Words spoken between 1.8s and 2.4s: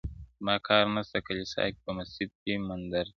په مسجد،